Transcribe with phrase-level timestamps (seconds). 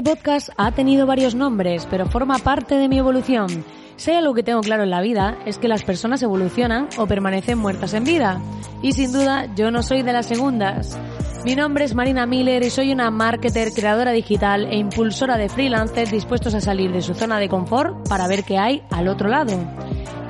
[0.00, 3.66] Este podcast ha tenido varios nombres, pero forma parte de mi evolución.
[4.06, 7.58] Hay algo que tengo claro en la vida es que las personas evolucionan o permanecen
[7.58, 8.40] muertas en vida.
[8.80, 10.98] Y sin duda, yo no soy de las segundas.
[11.44, 16.10] Mi nombre es Marina Miller y soy una marketer, creadora digital e impulsora de freelancers
[16.10, 19.52] dispuestos a salir de su zona de confort para ver qué hay al otro lado.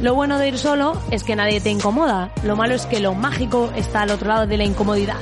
[0.00, 3.14] Lo bueno de ir solo es que nadie te incomoda, lo malo es que lo
[3.14, 5.16] mágico está al otro lado de la incomodidad.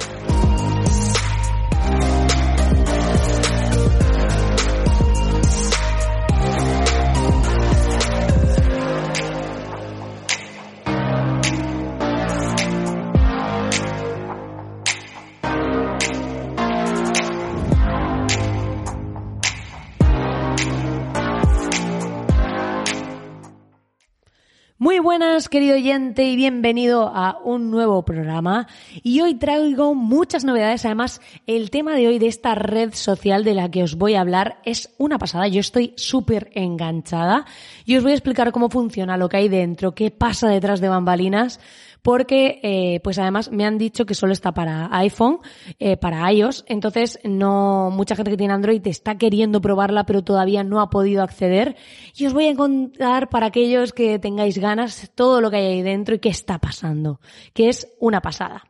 [24.92, 28.68] Muy buenas, querido oyente, y bienvenido a un nuevo programa.
[29.02, 30.84] Y hoy traigo muchas novedades.
[30.84, 34.20] Además, el tema de hoy de esta red social de la que os voy a
[34.20, 35.48] hablar es una pasada.
[35.48, 37.46] Yo estoy súper enganchada
[37.86, 40.90] y os voy a explicar cómo funciona, lo que hay dentro, qué pasa detrás de
[40.90, 41.58] bambalinas
[42.02, 45.38] porque eh, pues además me han dicho que solo está para iPhone,
[45.78, 50.64] eh, para iOS, entonces no mucha gente que tiene Android está queriendo probarla pero todavía
[50.64, 51.76] no ha podido acceder
[52.14, 55.82] y os voy a contar para aquellos que tengáis ganas todo lo que hay ahí
[55.82, 57.20] dentro y qué está pasando,
[57.54, 58.64] que es una pasada.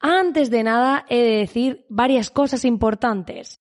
[0.00, 3.60] Antes de nada he de decir varias cosas importantes.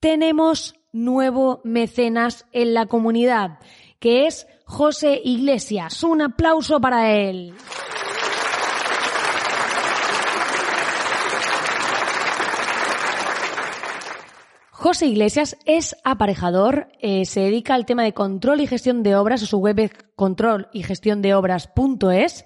[0.00, 3.58] Tenemos nuevo mecenas en la comunidad,
[3.98, 6.02] que es José Iglesias.
[6.04, 7.54] Un aplauso para él.
[14.78, 19.40] José Iglesias es aparejador, eh, se dedica al tema de control y gestión de obras,
[19.40, 22.44] su web es control y gestión de obras.es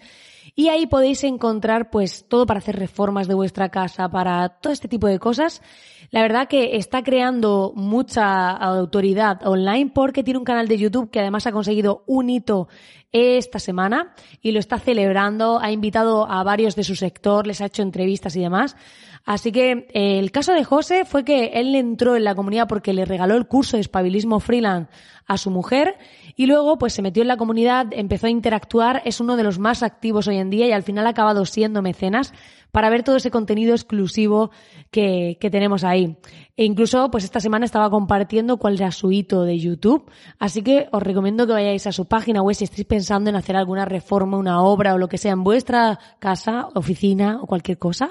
[0.55, 4.89] y ahí podéis encontrar pues todo para hacer reformas de vuestra casa, para todo este
[4.89, 5.61] tipo de cosas.
[6.11, 11.21] La verdad que está creando mucha autoridad online porque tiene un canal de YouTube que
[11.21, 12.67] además ha conseguido un hito
[13.13, 17.67] esta semana y lo está celebrando, ha invitado a varios de su sector, les ha
[17.67, 18.75] hecho entrevistas y demás.
[19.25, 22.93] Así que eh, el caso de José fue que él entró en la comunidad porque
[22.93, 24.91] le regaló el curso de espabilismo freelance
[25.27, 25.97] a su mujer
[26.35, 29.61] y luego pues se metió en la comunidad, empezó a interactuar, es uno de los
[29.61, 32.35] más activos hoy en día y al final ha acabado siendo mecenas
[32.73, 34.51] para ver todo ese contenido exclusivo
[34.91, 36.17] que, que tenemos ahí.
[36.57, 40.11] E incluso pues esta semana estaba compartiendo cuál era su hito de YouTube,
[40.41, 43.55] así que os recomiendo que vayáis a su página web si estáis pensando en hacer
[43.55, 48.11] alguna reforma, una obra o lo que sea en vuestra casa, oficina o cualquier cosa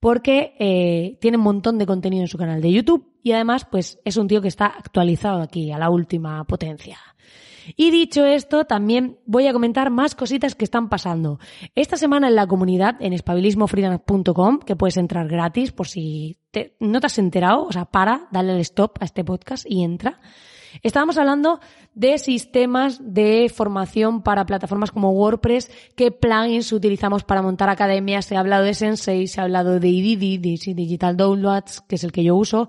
[0.00, 3.98] porque eh, tiene un montón de contenido en su canal de YouTube y además pues
[4.04, 6.98] es un tío que está actualizado aquí a la última potencia.
[7.76, 11.38] Y dicho esto, también voy a comentar más cositas que están pasando.
[11.74, 16.38] Esta semana en la comunidad, en espabilismofreelance.com, que puedes entrar gratis por si
[16.80, 20.20] no te has enterado, o sea, para, dale el stop a este podcast y entra.
[20.82, 21.60] Estábamos hablando
[21.94, 28.26] de sistemas de formación para plataformas como WordPress, qué plugins utilizamos para montar academias.
[28.26, 32.04] Se ha hablado de Sensei, se ha hablado de IDD, de Digital Downloads, que es
[32.04, 32.68] el que yo uso.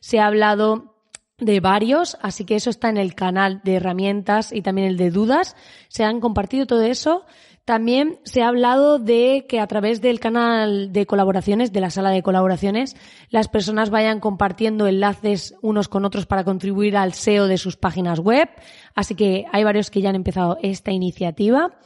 [0.00, 0.96] Se ha hablado
[1.38, 5.10] de varios, así que eso está en el canal de herramientas y también el de
[5.10, 5.56] dudas.
[5.88, 7.24] Se han compartido todo eso.
[7.70, 12.10] También se ha hablado de que a través del canal de colaboraciones, de la sala
[12.10, 12.96] de colaboraciones,
[13.28, 18.18] las personas vayan compartiendo enlaces unos con otros para contribuir al SEO de sus páginas
[18.18, 18.48] web.
[18.96, 21.78] Así que hay varios que ya han empezado esta iniciativa.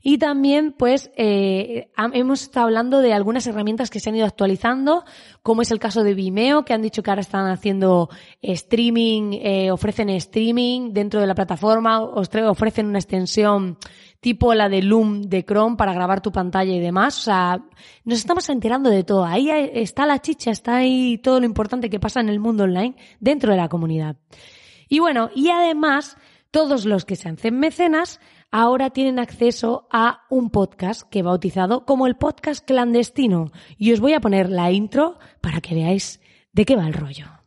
[0.00, 5.04] Y también, pues, eh, hemos estado hablando de algunas herramientas que se han ido actualizando,
[5.42, 8.10] como es el caso de Vimeo, que han dicho que ahora están haciendo
[8.40, 13.78] streaming, eh, ofrecen streaming dentro de la plataforma, ofrecen una extensión
[14.22, 17.18] tipo la de Loom de Chrome para grabar tu pantalla y demás.
[17.18, 17.60] O sea,
[18.04, 19.24] nos estamos enterando de todo.
[19.24, 22.94] Ahí está la chicha, está ahí todo lo importante que pasa en el mundo online
[23.18, 24.16] dentro de la comunidad.
[24.88, 26.16] Y bueno, y además,
[26.52, 28.20] todos los que se hacen mecenas
[28.52, 33.50] ahora tienen acceso a un podcast que he bautizado como el podcast clandestino.
[33.76, 36.20] Y os voy a poner la intro para que veáis
[36.52, 37.41] de qué va el rollo.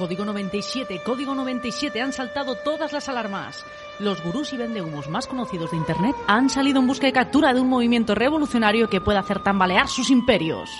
[0.00, 3.66] Código 97, código 97, han saltado todas las alarmas.
[3.98, 7.60] Los gurús y vendehumos más conocidos de Internet han salido en busca de captura de
[7.60, 10.70] un movimiento revolucionario que pueda hacer tambalear sus imperios.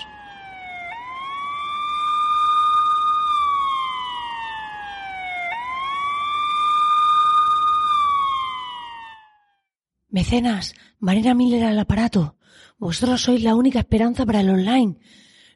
[10.09, 12.37] Mecenas, Marina Miller al aparato.
[12.79, 14.97] Vosotros sois la única esperanza para el online.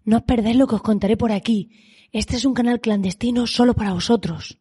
[0.04, 1.72] No os perdéis lo que os contaré por aquí
[2.16, 4.58] Este es un canal clandestino solo para vosotros.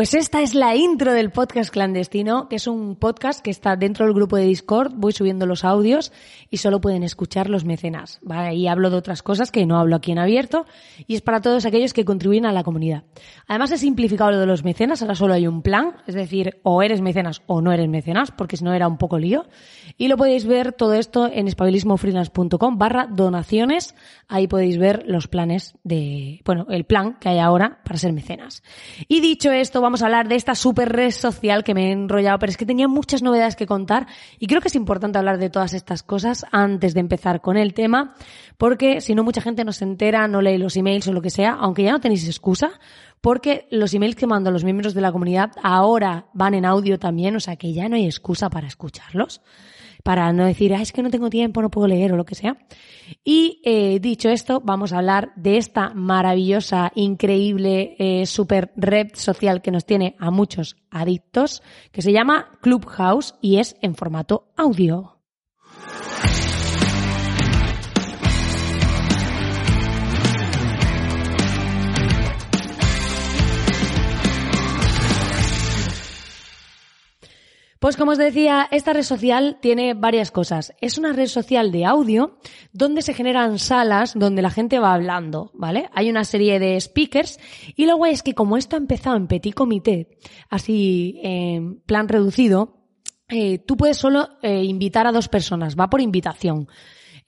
[0.00, 4.06] Pues esta es la intro del podcast clandestino, que es un podcast que está dentro
[4.06, 4.94] del grupo de Discord.
[4.94, 6.10] Voy subiendo los audios
[6.48, 8.18] y solo pueden escuchar los mecenas.
[8.54, 10.64] Y hablo de otras cosas que no hablo aquí en abierto
[11.06, 13.04] y es para todos aquellos que contribuyen a la comunidad.
[13.46, 16.82] Además he simplificado lo de los mecenas, ahora solo hay un plan, es decir, o
[16.82, 19.44] eres mecenas o no eres mecenas, porque si no era un poco lío.
[19.98, 23.94] Y lo podéis ver todo esto en espabilismofreelance.com barra donaciones.
[24.28, 28.62] Ahí podéis ver los planes de, bueno, el plan que hay ahora para ser mecenas.
[29.06, 32.38] Y dicho esto, vamos a hablar de esta super red social que me he enrollado,
[32.38, 34.06] pero es que tenía muchas novedades que contar
[34.38, 37.74] y creo que es importante hablar de todas estas cosas antes de empezar con el
[37.74, 38.14] tema,
[38.56, 41.30] porque si no mucha gente no se entera, no lee los emails o lo que
[41.30, 42.70] sea, aunque ya no tenéis excusa,
[43.20, 47.34] porque los emails que mando los miembros de la comunidad ahora van en audio también,
[47.34, 49.42] o sea que ya no hay excusa para escucharlos
[50.02, 52.34] para no decir, ah, es que no tengo tiempo, no puedo leer o lo que
[52.34, 52.56] sea.
[53.24, 59.62] Y eh, dicho esto, vamos a hablar de esta maravillosa, increíble, eh, super red social
[59.62, 61.62] que nos tiene a muchos adictos,
[61.92, 65.19] que se llama Clubhouse y es en formato audio.
[77.90, 80.72] Pues como os decía, esta red social tiene varias cosas.
[80.80, 82.38] Es una red social de audio
[82.72, 85.90] donde se generan salas donde la gente va hablando, ¿vale?
[85.92, 87.40] Hay una serie de speakers
[87.74, 90.06] y lo guay es que como esto ha empezado en petit comité,
[90.48, 92.86] así en plan reducido,
[93.28, 96.68] eh, tú puedes solo eh, invitar a dos personas, va por invitación.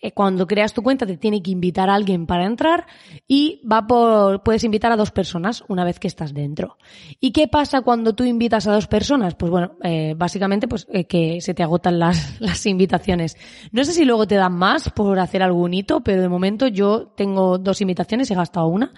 [0.05, 2.87] Eh, cuando creas tu cuenta te tiene que invitar a alguien para entrar
[3.29, 6.77] y va por, puedes invitar a dos personas una vez que estás dentro.
[7.21, 9.37] ¿Y qué pasa cuando tú invitas a dos personas?
[9.37, 13.37] Pues bueno, eh, básicamente pues eh, que se te agotan las, invitaciones.
[13.71, 17.13] No sé si luego te dan más por hacer algún hito, pero de momento yo
[17.17, 18.93] tengo dos invitaciones, he gastado una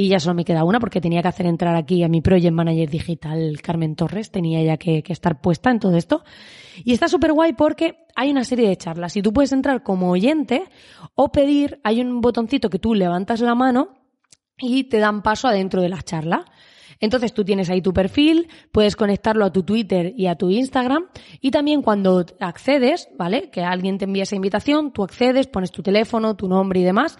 [0.00, 2.54] y ya solo me queda una porque tenía que hacer entrar aquí a mi project
[2.54, 6.24] manager digital Carmen Torres, tenía ya que, estar puesta en todo esto.
[6.82, 10.10] Y está súper guay porque hay una serie de charlas y tú puedes entrar como
[10.10, 10.64] oyente
[11.14, 13.90] o pedir, hay un botoncito que tú levantas la mano
[14.56, 16.46] y te dan paso adentro de la charla.
[16.98, 21.08] Entonces tú tienes ahí tu perfil, puedes conectarlo a tu Twitter y a tu Instagram
[21.42, 23.50] y también cuando accedes, ¿vale?
[23.50, 27.18] Que alguien te envía esa invitación, tú accedes, pones tu teléfono, tu nombre y demás,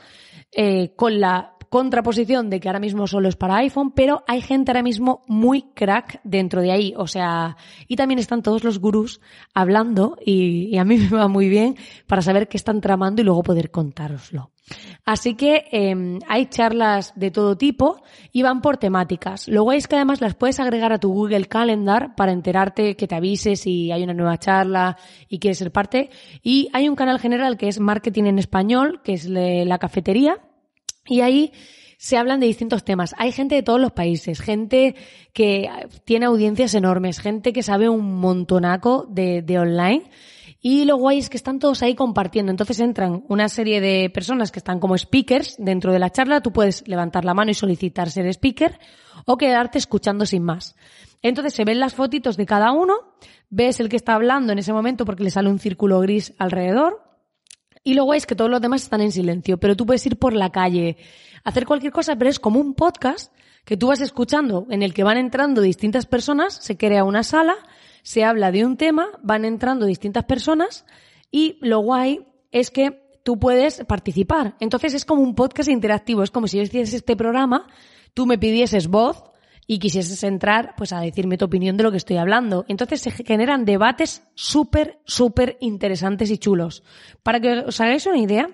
[0.50, 4.72] eh, con la contraposición de que ahora mismo solo es para iPhone, pero hay gente
[4.72, 6.94] ahora mismo muy crack dentro de ahí.
[6.96, 7.56] O sea,
[7.86, 9.20] y también están todos los gurús
[9.54, 11.76] hablando y, a mí me va muy bien
[12.08, 14.50] para saber qué están tramando y luego poder contároslo.
[15.04, 18.02] Así que em, hay charlas de todo tipo
[18.32, 19.46] y van por temáticas.
[19.46, 23.14] Luego es que además las puedes agregar a tu Google Calendar para enterarte que te
[23.14, 24.96] avise si hay una nueva charla
[25.28, 26.10] y quieres ser parte.
[26.42, 30.38] Y hay un canal general que es Marketing en Español, que es la cafetería,
[31.10, 31.52] y ahí
[31.98, 33.14] se hablan de distintos temas.
[33.18, 34.94] Hay gente de todos los países, gente
[35.34, 35.68] que
[36.04, 40.04] tiene audiencias enormes, gente que sabe un montonaco de, de online.
[40.62, 42.50] Y lo guay es que están todos ahí compartiendo.
[42.50, 46.40] Entonces entran una serie de personas que están como speakers dentro de la charla.
[46.40, 48.78] Tú puedes levantar la mano y solicitar ser speaker
[49.26, 50.76] o quedarte escuchando sin más.
[51.22, 52.94] Entonces se ven las fotitos de cada uno,
[53.50, 57.09] ves el que está hablando en ese momento porque le sale un círculo gris alrededor
[57.82, 60.32] y luego es que todos los demás están en silencio, pero tú puedes ir por
[60.32, 60.96] la calle,
[61.44, 63.32] hacer cualquier cosa, pero es como un podcast
[63.64, 67.56] que tú vas escuchando en el que van entrando distintas personas, se crea una sala,
[68.02, 70.84] se habla de un tema, van entrando distintas personas
[71.30, 74.56] y lo guay es que tú puedes participar.
[74.60, 77.66] Entonces es como un podcast interactivo, es como si yo hiciese este programa,
[78.14, 79.29] tú me pidieses voz
[79.70, 82.64] y quisieses entrar pues a decirme tu opinión de lo que estoy hablando.
[82.66, 86.82] Entonces se generan debates súper, súper interesantes y chulos.
[87.22, 88.48] Para que os hagáis una idea,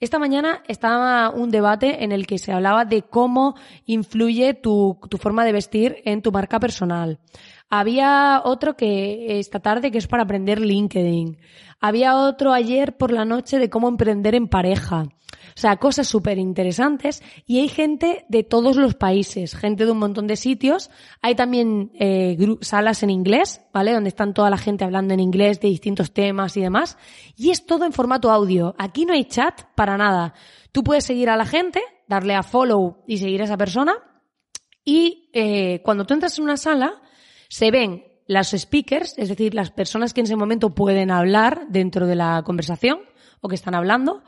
[0.00, 5.18] esta mañana estaba un debate en el que se hablaba de cómo influye tu, tu
[5.18, 7.18] forma de vestir en tu marca personal.
[7.80, 11.38] Había otro que esta tarde que es para aprender LinkedIn.
[11.80, 15.02] Había otro ayer por la noche de cómo emprender en pareja.
[15.02, 19.98] O sea, cosas súper interesantes y hay gente de todos los países, gente de un
[19.98, 20.88] montón de sitios.
[21.20, 23.92] Hay también eh, salas en inglés, ¿vale?
[23.92, 26.96] Donde están toda la gente hablando en inglés de distintos temas y demás.
[27.36, 28.76] Y es todo en formato audio.
[28.78, 30.32] Aquí no hay chat para nada.
[30.70, 33.94] Tú puedes seguir a la gente, darle a follow y seguir a esa persona.
[34.84, 37.00] Y eh, cuando tú entras en una sala,
[37.48, 42.06] se ven las speakers, es decir, las personas que en ese momento pueden hablar dentro
[42.06, 43.00] de la conversación
[43.40, 44.22] o que están hablando,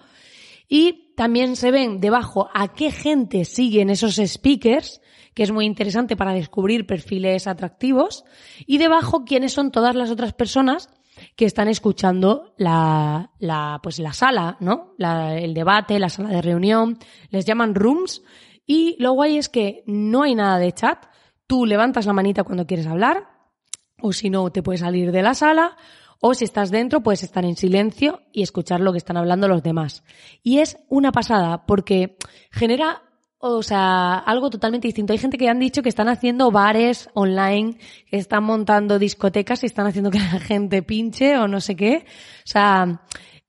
[0.68, 5.00] Y también se ven debajo a qué gente siguen esos speakers,
[5.34, 8.24] que es muy interesante para descubrir perfiles atractivos,
[8.66, 10.88] y debajo quiénes son todas las otras personas
[11.36, 14.94] que están escuchando la, la, pues la sala, ¿no?
[14.98, 16.98] La, el debate, la sala de reunión,
[17.30, 18.22] les llaman rooms,
[18.66, 21.06] y lo guay es que no hay nada de chat,
[21.46, 23.28] tú levantas la manita cuando quieres hablar,
[24.00, 25.76] o si no, te puedes salir de la sala,
[26.20, 29.62] o si estás dentro, puedes estar en silencio y escuchar lo que están hablando los
[29.62, 30.02] demás.
[30.42, 32.16] Y es una pasada porque
[32.50, 33.02] genera,
[33.38, 35.12] o sea, algo totalmente distinto.
[35.12, 37.78] Hay gente que han dicho que están haciendo bares online,
[38.10, 42.06] que están montando discotecas y están haciendo que la gente pinche o no sé qué.
[42.38, 43.02] O sea,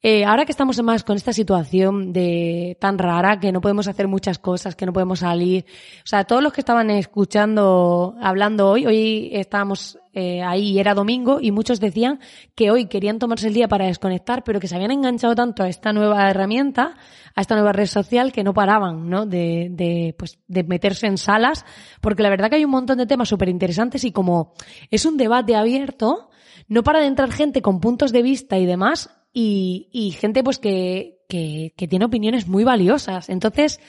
[0.04, 4.08] eh, ahora que estamos más con esta situación de tan rara, que no podemos hacer
[4.08, 5.66] muchas cosas, que no podemos salir,
[6.04, 11.40] o sea, todos los que estaban escuchando, hablando hoy, hoy estábamos eh, ahí, era domingo,
[11.42, 12.20] y muchos decían
[12.54, 15.70] que hoy querían tomarse el día para desconectar, pero que se habían enganchado tanto a
[15.70, 16.96] esta nueva herramienta,
[17.34, 19.26] a esta nueva red social, que no paraban, ¿no?
[19.26, 21.66] De, de, pues, de meterse en salas,
[22.02, 24.54] porque la verdad que hay un montón de temas súper interesantes y como
[24.92, 26.30] es un debate abierto,
[26.68, 30.58] no para de entrar gente con puntos de vista y demás, y, y gente pues
[30.58, 33.30] que, que, que, tiene opiniones muy valiosas.
[33.30, 33.80] Entonces,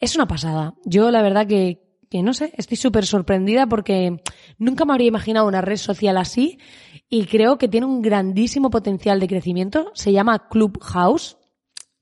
[0.00, 0.76] es una pasada.
[0.86, 4.22] Yo la verdad que, que no sé, estoy súper sorprendida porque
[4.56, 6.58] nunca me habría imaginado una red social así
[7.10, 9.90] y creo que tiene un grandísimo potencial de crecimiento.
[9.92, 11.36] Se llama Clubhouse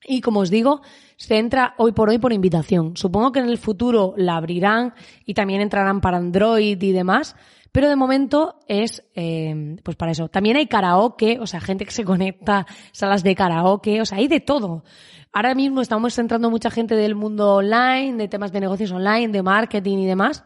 [0.05, 0.79] y como os digo,
[1.17, 2.95] se entra hoy por hoy por invitación.
[2.95, 4.93] Supongo que en el futuro la abrirán
[5.25, 7.35] y también entrarán para Android y demás,
[7.77, 10.29] pero de momento es, eh, pues para eso.
[10.29, 14.27] También hay karaoke, o sea, gente que se conecta, salas de karaoke, o sea, hay
[14.27, 14.83] de todo.
[15.31, 19.43] Ahora mismo estamos entrando mucha gente del mundo online, de temas de negocios online, de
[19.43, 20.43] marketing y demás,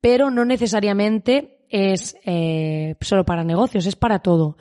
[0.00, 4.56] pero no necesariamente es eh, solo para negocios, es para todo.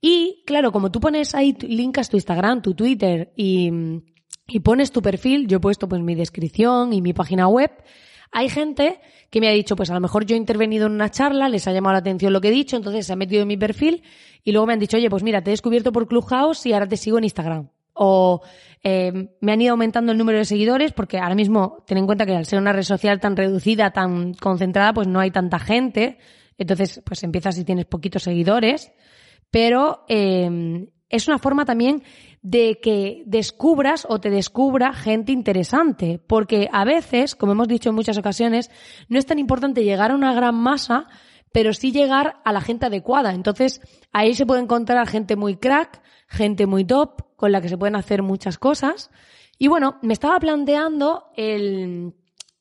[0.00, 3.70] Y claro, como tú pones ahí, linkas tu Instagram, tu Twitter y,
[4.46, 7.72] y pones tu perfil, yo he puesto pues mi descripción y mi página web,
[8.32, 11.10] hay gente que me ha dicho, pues a lo mejor yo he intervenido en una
[11.10, 13.48] charla, les ha llamado la atención lo que he dicho, entonces se ha metido en
[13.48, 14.02] mi perfil
[14.44, 16.88] y luego me han dicho, oye, pues mira, te he descubierto por Clubhouse y ahora
[16.88, 17.68] te sigo en Instagram.
[17.94, 18.42] O
[18.84, 22.24] eh, me han ido aumentando el número de seguidores porque ahora mismo ten en cuenta
[22.26, 26.18] que al ser una red social tan reducida, tan concentrada, pues no hay tanta gente.
[26.56, 28.92] Entonces, pues empiezas si tienes poquitos seguidores.
[29.50, 32.02] Pero eh, es una forma también
[32.42, 37.94] de que descubras o te descubra gente interesante, porque a veces, como hemos dicho en
[37.94, 38.70] muchas ocasiones,
[39.08, 41.06] no es tan importante llegar a una gran masa,
[41.52, 43.32] pero sí llegar a la gente adecuada.
[43.32, 43.80] Entonces,
[44.12, 47.96] ahí se puede encontrar gente muy crack, gente muy top, con la que se pueden
[47.96, 49.10] hacer muchas cosas.
[49.58, 52.14] Y bueno, me estaba planteando el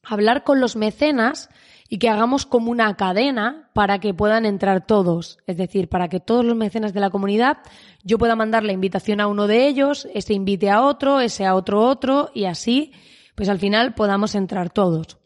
[0.03, 1.49] hablar con los mecenas
[1.89, 5.39] y que hagamos como una cadena para que puedan entrar todos.
[5.47, 7.59] Es decir, para que todos los mecenas de la comunidad
[8.03, 11.55] yo pueda mandar la invitación a uno de ellos, ese invite a otro, ese a
[11.55, 12.91] otro otro y así,
[13.35, 15.17] pues al final podamos entrar todos.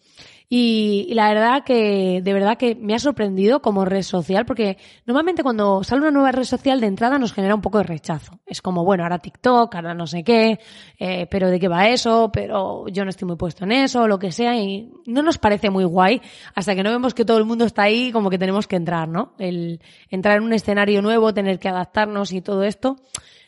[0.53, 5.43] Y, la verdad que, de verdad que me ha sorprendido como red social, porque normalmente
[5.43, 8.37] cuando sale una nueva red social de entrada nos genera un poco de rechazo.
[8.45, 10.59] Es como, bueno, ahora TikTok, ahora no sé qué,
[10.99, 14.19] eh, pero de qué va eso, pero yo no estoy muy puesto en eso, lo
[14.19, 16.21] que sea, y no nos parece muy guay
[16.53, 19.07] hasta que no vemos que todo el mundo está ahí, como que tenemos que entrar,
[19.07, 19.35] ¿no?
[19.39, 19.79] El
[20.09, 22.97] entrar en un escenario nuevo, tener que adaptarnos y todo esto,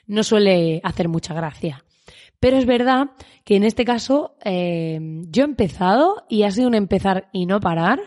[0.08, 1.84] no suele hacer mucha gracia.
[2.44, 3.12] Pero es verdad
[3.46, 7.62] que en este caso eh, yo he empezado y ha sido un empezar y no
[7.62, 8.02] parar.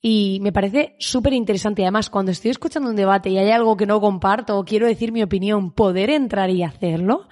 [0.00, 1.82] Y me parece súper interesante.
[1.82, 5.12] Además, cuando estoy escuchando un debate y hay algo que no comparto o quiero decir
[5.12, 7.28] mi opinión, poder entrar y hacerlo,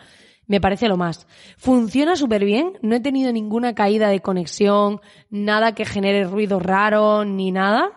[0.47, 1.27] me parece lo más.
[1.57, 2.75] Funciona súper bien.
[2.83, 5.01] No he tenido ninguna caída de conexión,
[5.31, 7.93] nada que genere ruido raro ni nada.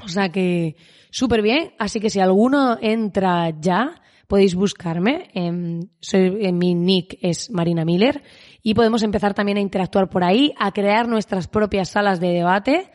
[0.00, 0.76] O sea que
[1.10, 1.72] súper bien.
[1.80, 5.30] Así que si alguno entra ya, podéis buscarme.
[5.34, 8.22] En, soy, en mi nick es Marina Miller
[8.62, 12.90] y podemos empezar también a interactuar por ahí, a crear nuestras propias salas de debate.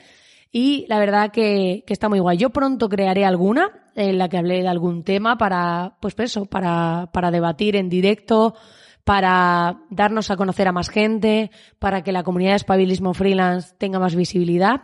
[0.52, 2.38] Y la verdad que, que está muy guay.
[2.38, 6.46] Yo pronto crearé alguna en la que hablé de algún tema para, pues, pues eso,
[6.46, 8.56] para, para debatir en directo,
[9.04, 14.00] para darnos a conocer a más gente, para que la comunidad de espabilismo freelance tenga
[14.00, 14.84] más visibilidad.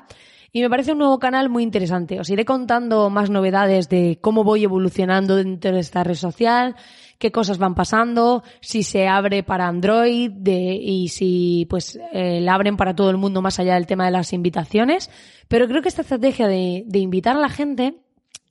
[0.56, 2.18] Y me parece un nuevo canal muy interesante.
[2.18, 6.78] Os iré contando más novedades de cómo voy evolucionando dentro de esta red social,
[7.20, 12.78] qué cosas van pasando, si se abre para Android y si pues eh, la abren
[12.78, 15.10] para todo el mundo más allá del tema de las invitaciones.
[15.50, 17.98] Pero creo que esta estrategia de, de invitar a la gente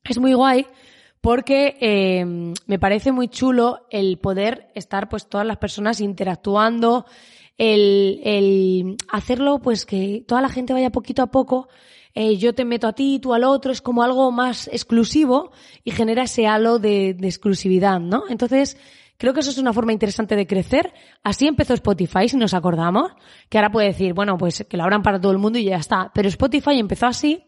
[0.04, 0.66] es muy guay
[1.22, 7.06] porque eh, me parece muy chulo el poder estar pues todas las personas interactuando,
[7.58, 11.68] el, el hacerlo pues que toda la gente vaya poquito a poco
[12.14, 15.50] eh, yo te meto a ti, tú al otro, es como algo más exclusivo
[15.82, 18.24] y genera ese halo de, de exclusividad, ¿no?
[18.28, 18.76] Entonces,
[19.16, 20.92] creo que eso es una forma interesante de crecer.
[21.24, 23.12] Así empezó Spotify, si nos acordamos,
[23.48, 25.76] que ahora puede decir, bueno, pues que lo abran para todo el mundo y ya
[25.76, 26.12] está.
[26.14, 27.46] Pero Spotify empezó así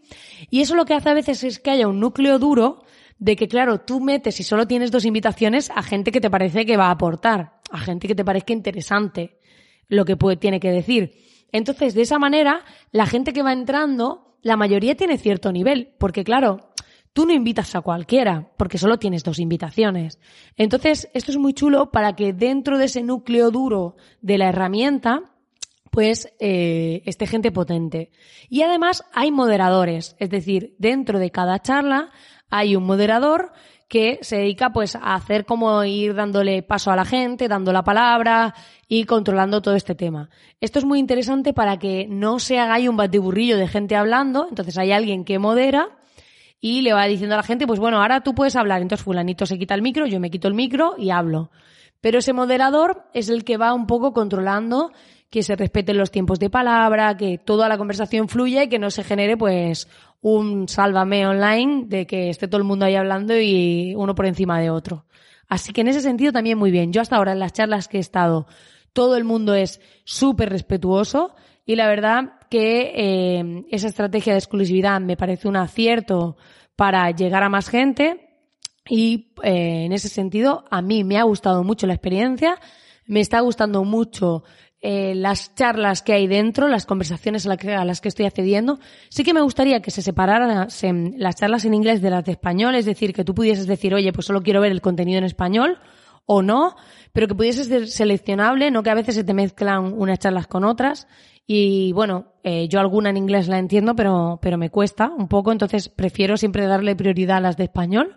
[0.51, 2.83] y eso lo que hace a veces es que haya un núcleo duro
[3.19, 6.67] de que, claro, tú metes y solo tienes dos invitaciones a gente que te parece
[6.67, 9.39] que va a aportar, a gente que te parezca interesante
[9.89, 11.15] lo que puede, tiene que decir.
[11.53, 16.25] Entonces, de esa manera, la gente que va entrando, la mayoría tiene cierto nivel, porque
[16.25, 16.71] claro,
[17.13, 20.19] tú no invitas a cualquiera, porque solo tienes dos invitaciones.
[20.57, 25.23] Entonces, esto es muy chulo para que dentro de ese núcleo duro de la herramienta,
[25.91, 28.11] pues eh, esté gente potente.
[28.51, 32.11] Y además hay moderadores, es decir, dentro de cada charla
[32.51, 33.53] hay un moderador
[33.89, 37.85] que se dedica pues a hacer como ir dándole paso a la gente, dando la
[37.85, 38.55] palabra
[38.89, 40.29] y controlando todo este tema.
[40.61, 44.47] Esto es muy interesante para que no se haga ahí un batiburrillo de gente hablando,
[44.49, 45.91] entonces hay alguien que modera
[46.61, 48.83] y le va diciendo a la gente, pues bueno, ahora tú puedes hablar.
[48.83, 51.51] Entonces fulanito se quita el micro, yo me quito el micro y hablo.
[52.01, 54.93] Pero ese moderador es el que va un poco controlando
[55.31, 58.91] que se respeten los tiempos de palabra, que toda la conversación fluya y que no
[58.91, 59.89] se genere pues
[60.21, 64.61] un sálvame online de que esté todo el mundo ahí hablando y uno por encima
[64.61, 65.07] de otro.
[65.49, 66.93] Así que en ese sentido también muy bien.
[66.93, 68.47] Yo hasta ahora en las charlas que he estado,
[68.93, 75.01] todo el mundo es súper respetuoso y la verdad que eh, esa estrategia de exclusividad
[75.01, 76.37] me parece un acierto
[76.77, 78.27] para llegar a más gente
[78.89, 82.59] y eh, en ese sentido a mí me ha gustado mucho la experiencia,
[83.07, 84.45] me está gustando mucho
[84.83, 88.79] eh, las charlas que hay dentro, las conversaciones a, las que estoy accediendo.
[89.09, 92.75] Sí que me gustaría que se separaran las charlas en inglés de las de español,
[92.75, 95.79] es decir, que tú pudieses decir, oye, pues solo quiero ver el contenido en español
[96.27, 96.77] o no,
[97.13, 100.65] pero que pudiese ser seleccionable, no que a veces se te mezclan unas charlas con
[100.65, 101.07] otras
[101.47, 105.53] y bueno, eh, yo alguna en inglés la entiendo, pero, pero me cuesta un poco,
[105.53, 108.17] entonces prefiero siempre darle prioridad a las de español.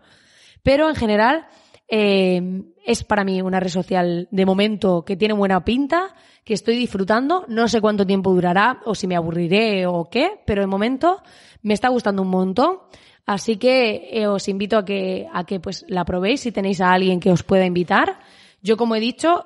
[0.63, 1.47] Pero en general,
[1.89, 6.75] eh, es para mí una red social de momento que tiene buena pinta, que estoy
[6.77, 7.45] disfrutando.
[7.47, 11.21] No sé cuánto tiempo durará o si me aburriré o qué, pero de momento
[11.63, 12.79] me está gustando un montón.
[13.25, 16.93] Así que eh, os invito a que, a que pues la probéis si tenéis a
[16.93, 18.19] alguien que os pueda invitar.
[18.61, 19.45] Yo, como he dicho,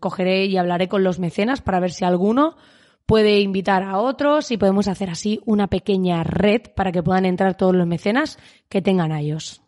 [0.00, 2.56] cogeré y hablaré con los mecenas para ver si alguno
[3.04, 7.56] puede invitar a otros y podemos hacer así una pequeña red para que puedan entrar
[7.56, 8.38] todos los mecenas
[8.70, 9.63] que tengan a ellos.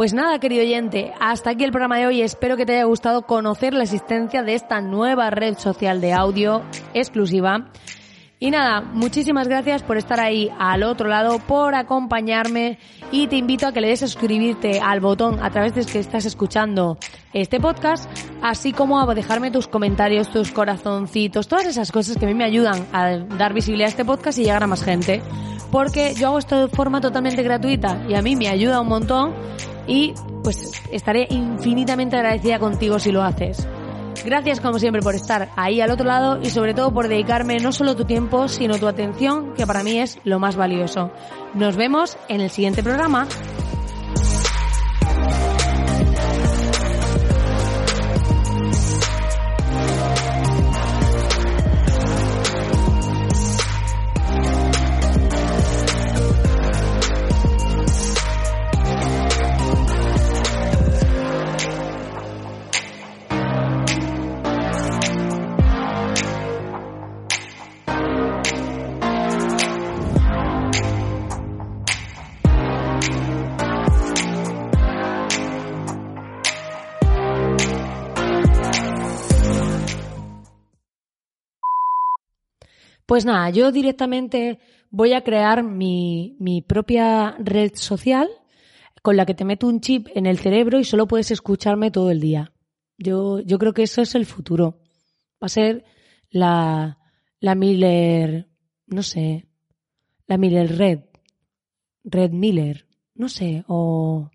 [0.00, 2.22] Pues nada, querido oyente, hasta aquí el programa de hoy.
[2.22, 6.62] Espero que te haya gustado conocer la existencia de esta nueva red social de audio
[6.94, 7.66] exclusiva
[8.42, 12.78] y nada, muchísimas gracias por estar ahí al otro lado, por acompañarme
[13.12, 15.98] y te invito a que le des a suscribirte al botón a través de que
[15.98, 16.96] estás escuchando
[17.34, 22.28] este podcast, así como a dejarme tus comentarios, tus corazoncitos, todas esas cosas que a
[22.28, 25.20] mí me ayudan a dar visibilidad a este podcast y llegar a más gente.
[25.70, 29.34] Porque yo hago esto de forma totalmente gratuita y a mí me ayuda un montón
[29.86, 33.68] y pues estaré infinitamente agradecida contigo si lo haces.
[34.24, 37.72] Gracias como siempre por estar ahí al otro lado y sobre todo por dedicarme no
[37.72, 41.10] solo tu tiempo, sino tu atención, que para mí es lo más valioso.
[41.54, 43.26] Nos vemos en el siguiente programa.
[83.10, 88.28] Pues nada, yo directamente voy a crear mi, mi propia red social
[89.02, 92.12] con la que te meto un chip en el cerebro y solo puedes escucharme todo
[92.12, 92.52] el día.
[92.98, 94.78] Yo, yo creo que eso es el futuro.
[95.42, 95.84] Va a ser
[96.30, 97.00] la,
[97.40, 98.48] la Miller,
[98.86, 99.48] no sé,
[100.28, 101.00] la Miller Red,
[102.04, 104.30] Red Miller, no sé, o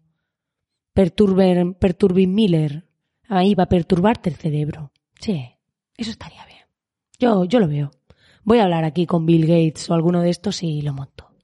[0.91, 2.89] Perturber, Perturbin Miller.
[3.29, 4.91] Ahí va a perturbarte el cerebro.
[5.17, 5.45] Sí,
[5.95, 6.65] eso estaría bien.
[7.17, 7.91] Yo, yo lo veo.
[8.45, 11.35] Voy a hablar aquí con Bill Gates o alguno de estos y lo monto.